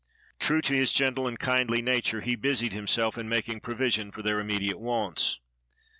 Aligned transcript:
True 0.39 0.63
to 0.63 0.73
his 0.73 0.93
gentle 0.93 1.27
and 1.27 1.37
kindly 1.37 1.79
nature, 1.79 2.21
he 2.21 2.35
busied 2.35 2.73
himself 2.73 3.19
in 3.19 3.29
making 3.29 3.59
provi 3.59 3.91
sion 3.91 4.11
for 4.11 4.23
their 4.23 4.39
immediate 4.39 4.79
wants. 4.79 5.39